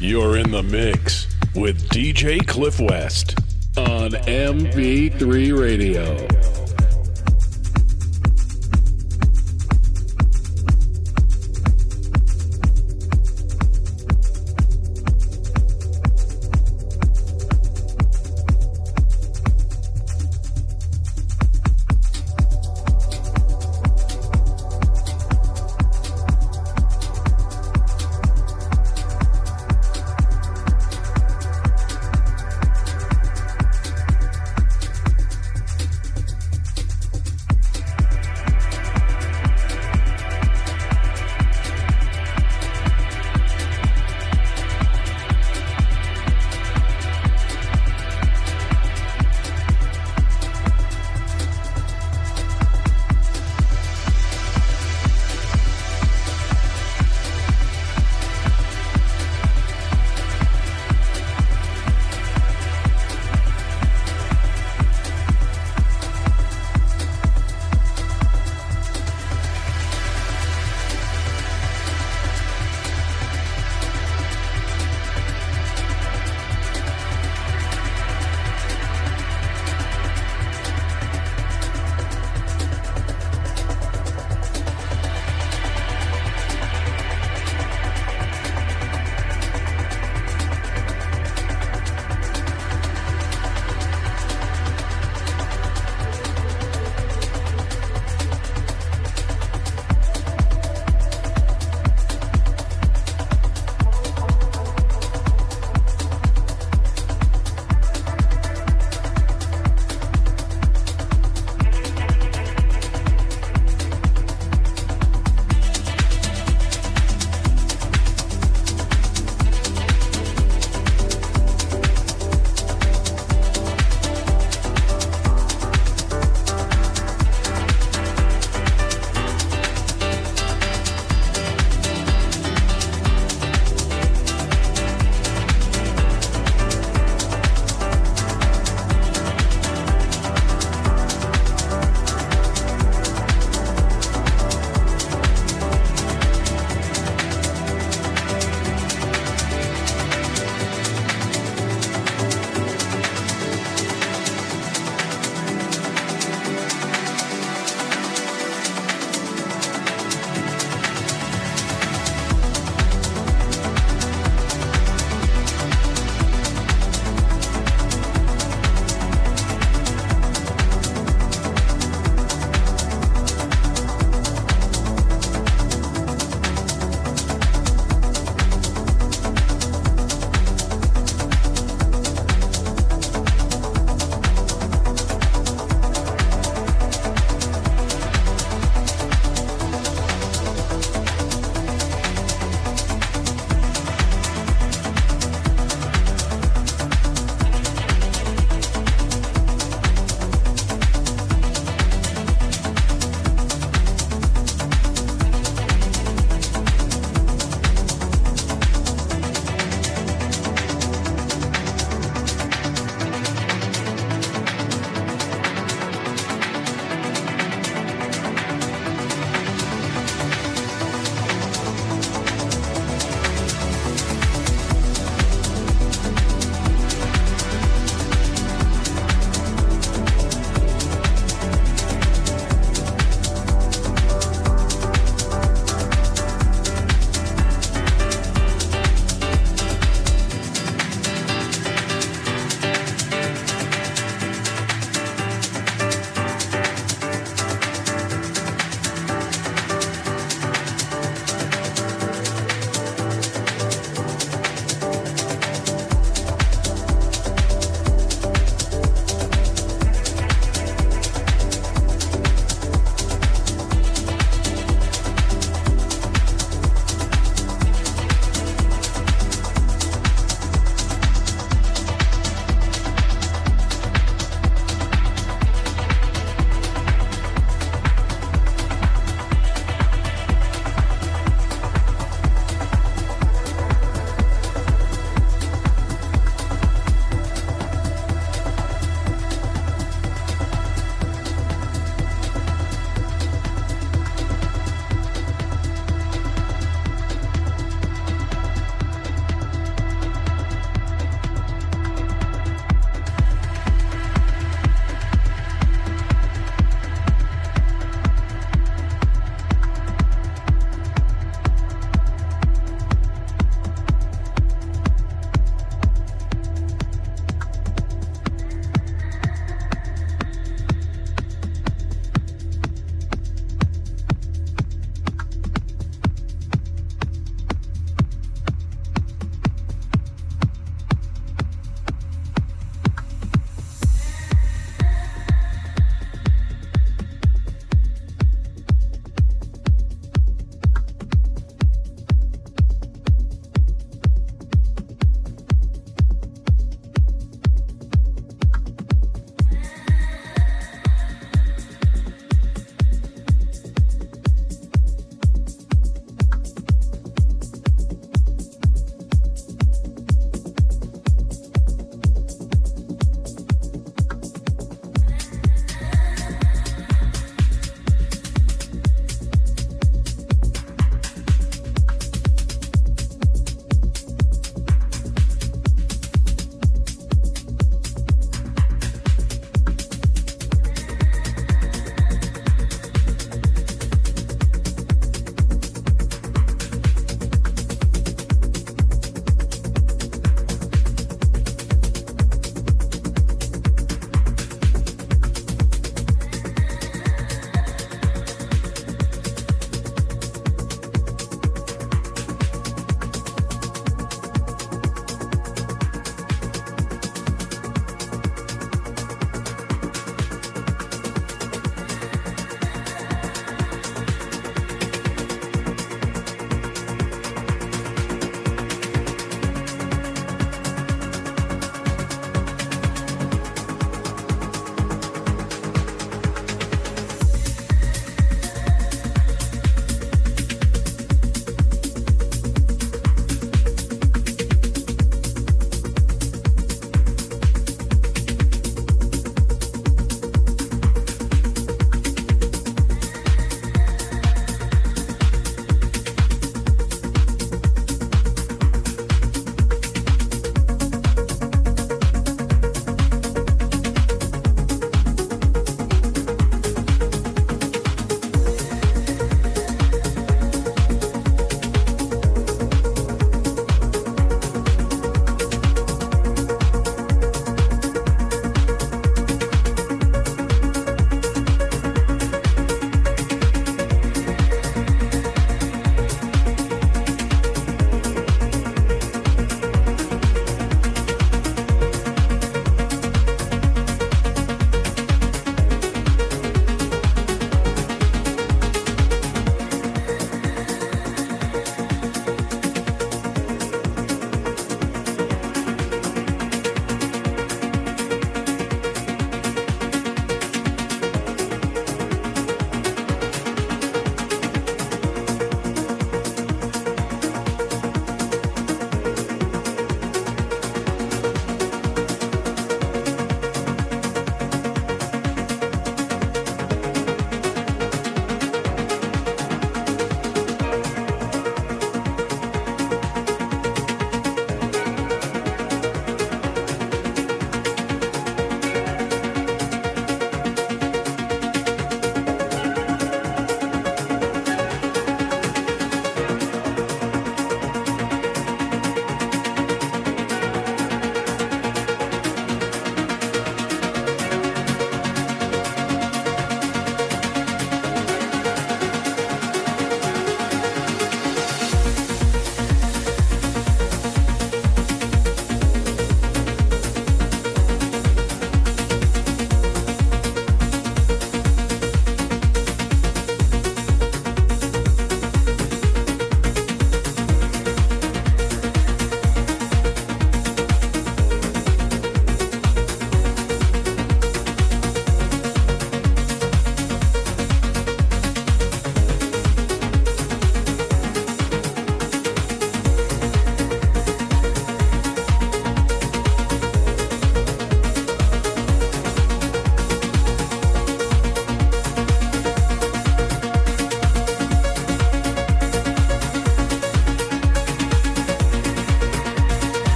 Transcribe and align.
You're 0.00 0.36
in 0.38 0.52
the 0.52 0.62
mix 0.62 1.26
with 1.56 1.88
DJ 1.88 2.46
Cliff 2.46 2.78
West 2.78 3.36
on 3.76 4.10
MP3 4.12 5.60
Radio. 5.60 6.47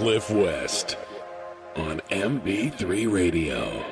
Cliff 0.00 0.30
West 0.30 0.96
on 1.76 2.00
MP3 2.08 3.12
Radio. 3.12 3.89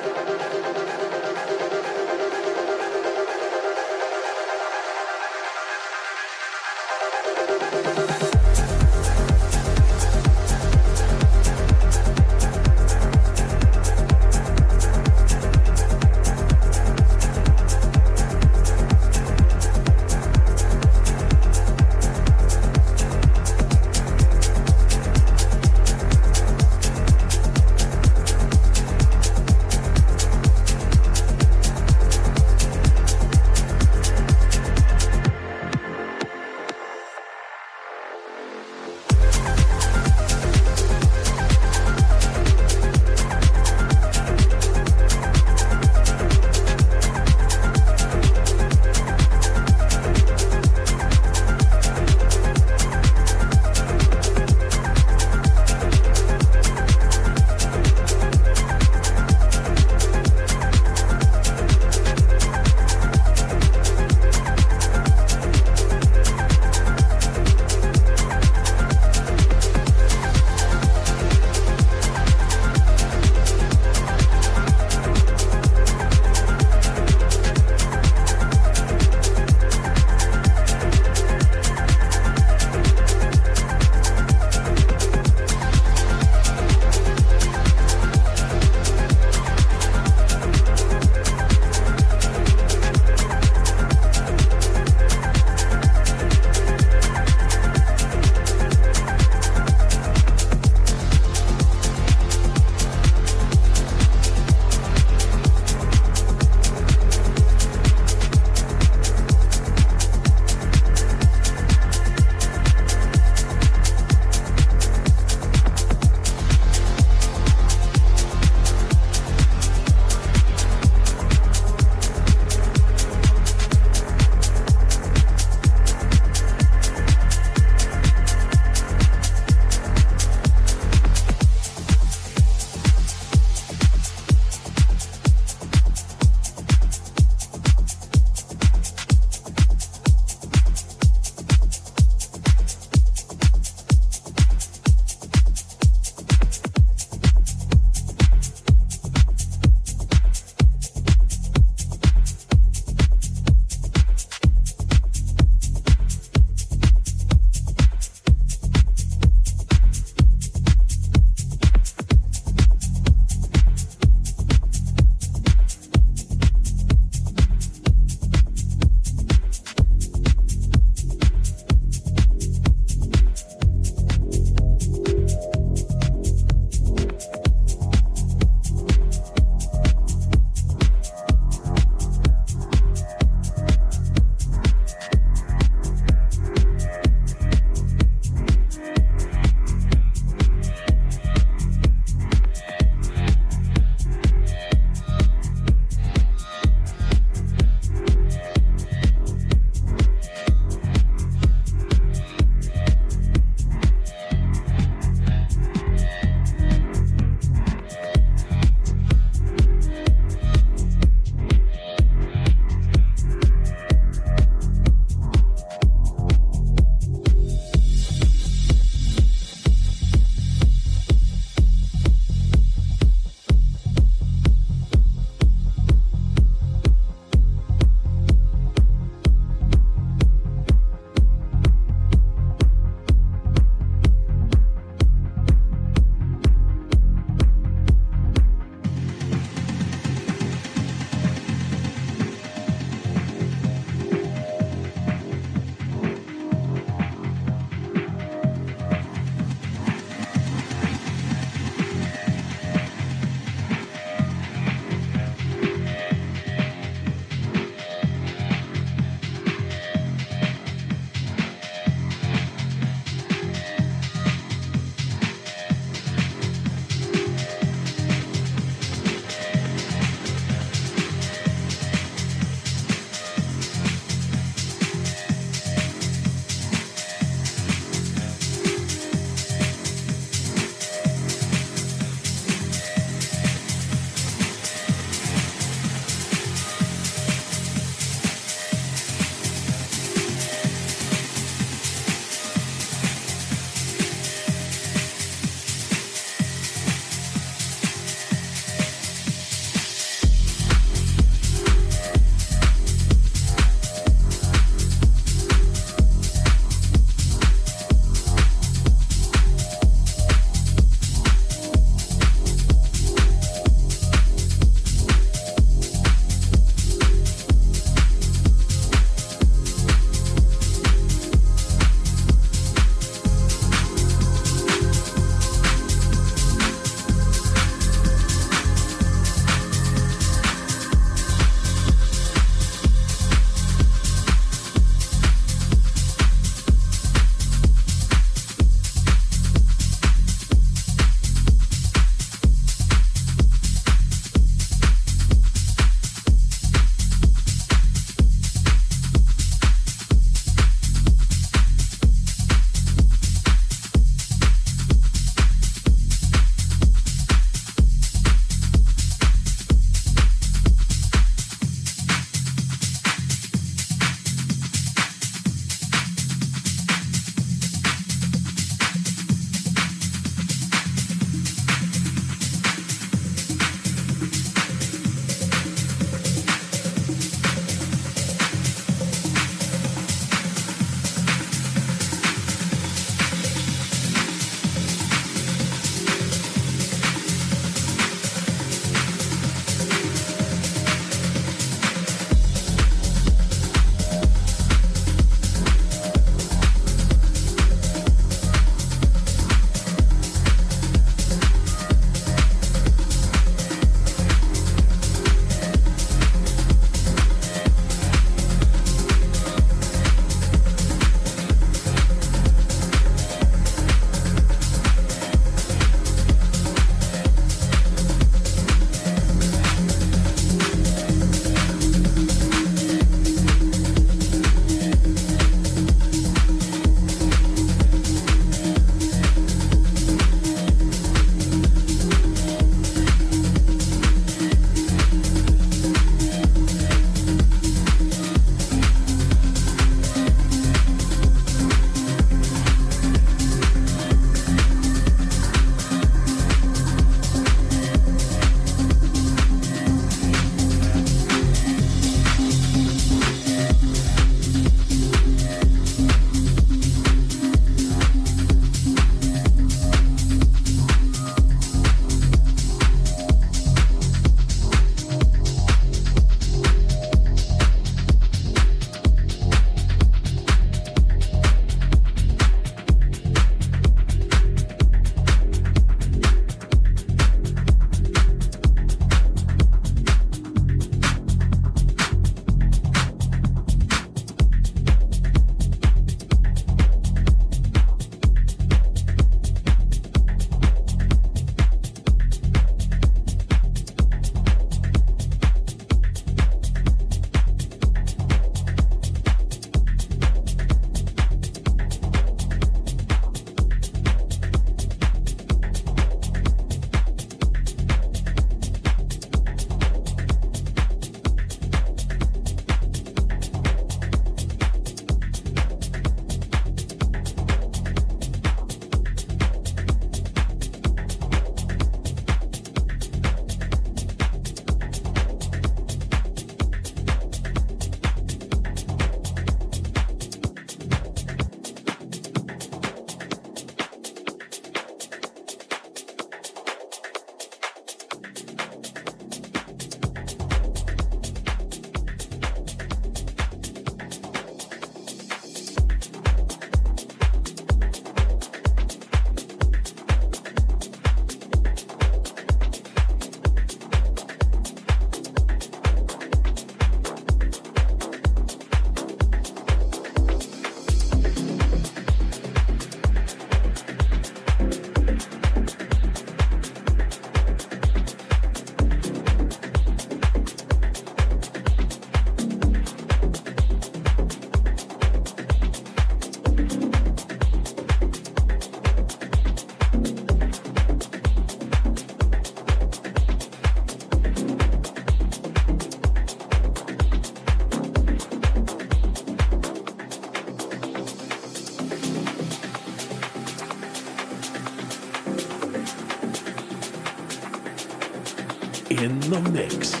In 599.02 599.20
the 599.20 599.40
mix 599.50 600.00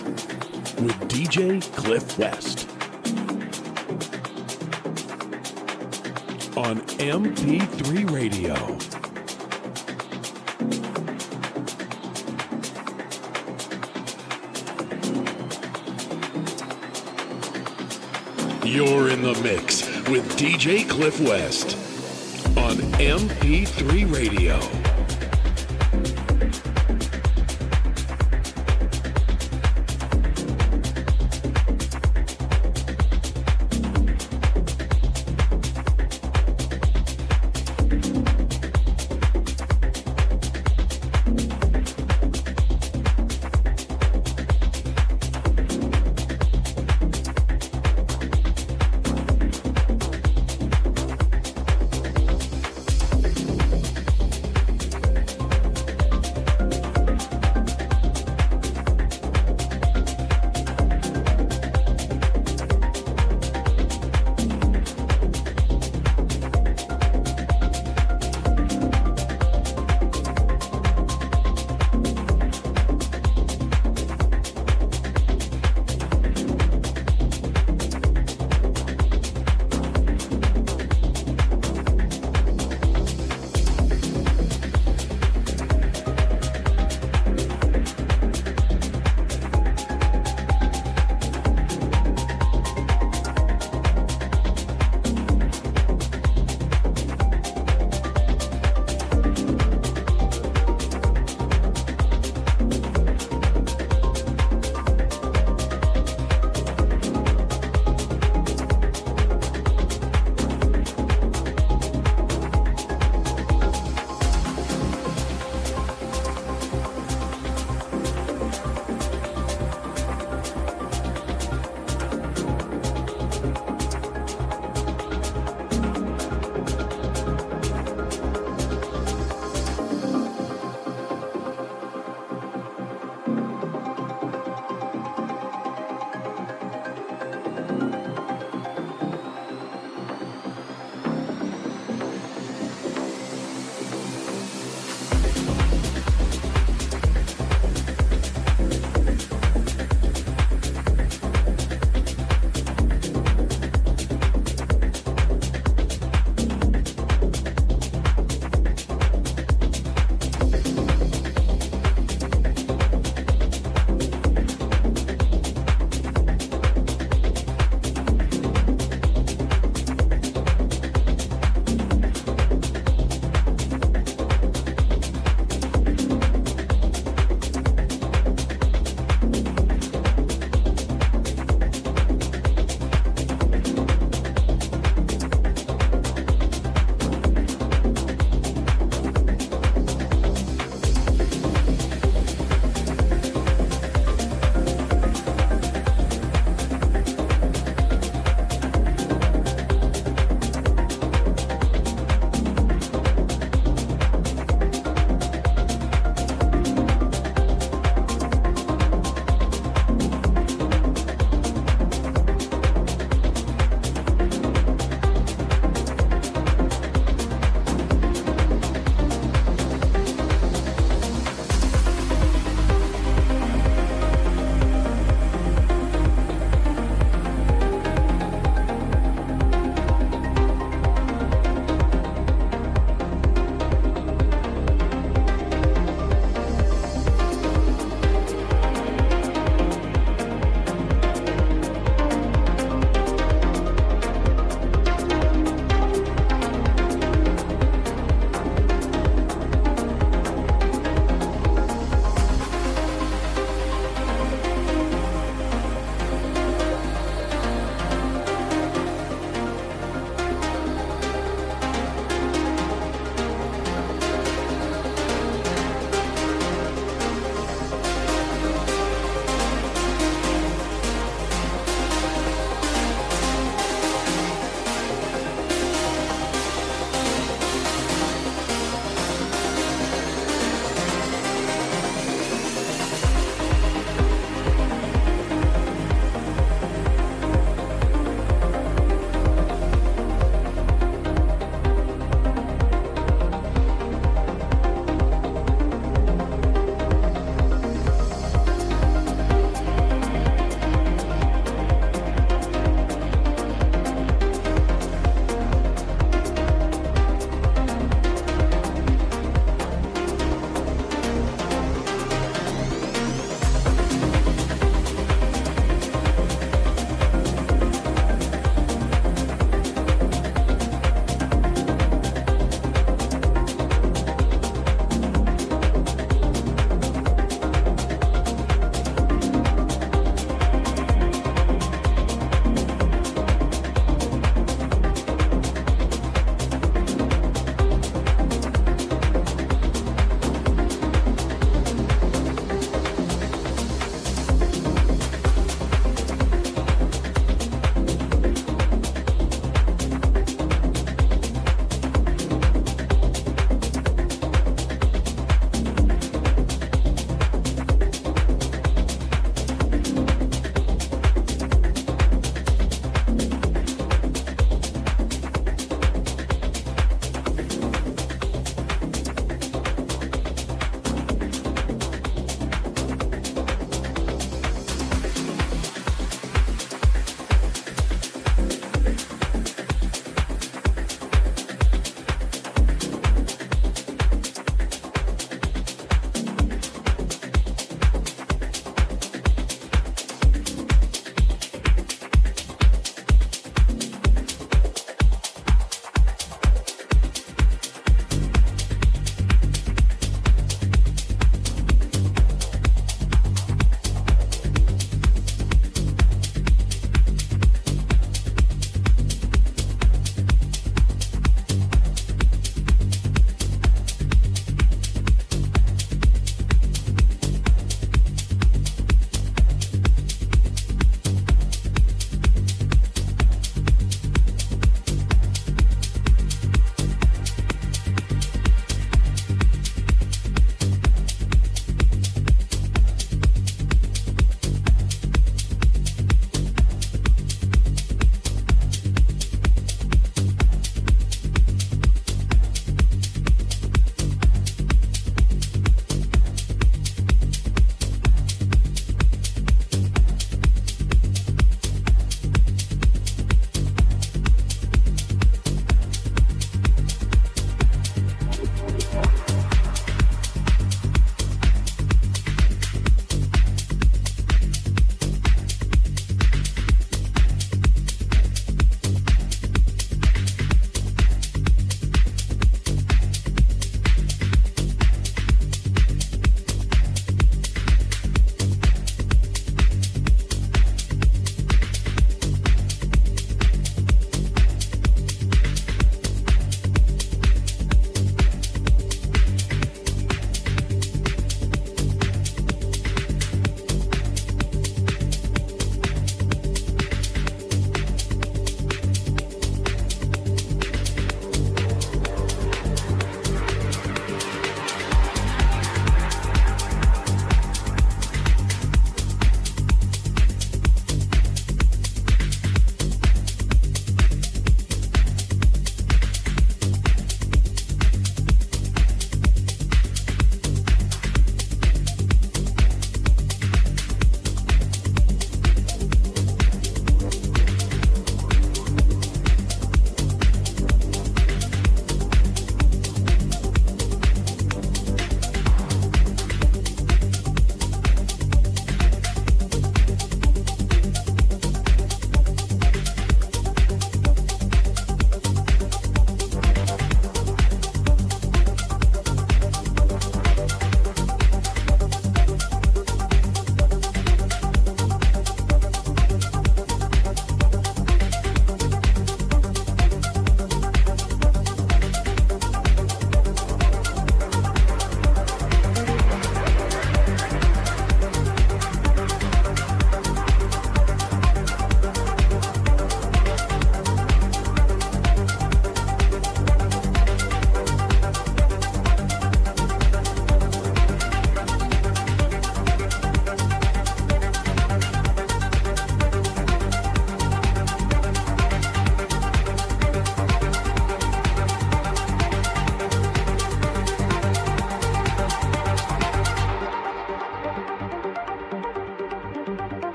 with 0.80 0.94
DJ 1.08 1.60
Cliff 1.74 2.18
West 2.18 2.68
on 6.56 6.80
MP3 6.98 8.10
Radio. 8.10 8.54
You're 18.64 19.10
in 19.10 19.22
the 19.22 19.38
mix 19.42 19.86
with 20.08 20.36
DJ 20.38 20.88
Cliff 20.88 21.20
West 21.20 21.76
on 22.56 22.76
MP3 22.98 24.12
Radio. 24.12 24.85